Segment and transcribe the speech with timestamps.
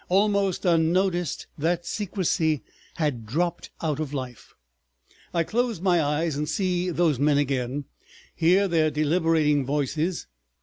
[0.09, 2.63] Almost unnoticed, that secrecy
[2.95, 4.55] had dropped out of life.
[5.31, 7.85] I close my eyes and see those men again,
[8.33, 10.25] hear their deliberating voices.